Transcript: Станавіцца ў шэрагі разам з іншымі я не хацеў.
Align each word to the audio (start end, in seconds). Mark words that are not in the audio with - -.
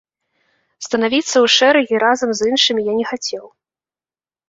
Станавіцца 0.85 1.27
ў 1.27 1.47
шэрагі 1.57 1.95
разам 2.07 2.29
з 2.43 2.51
іншымі 2.55 2.81
я 2.91 2.99
не 3.01 3.05
хацеў. 3.15 3.45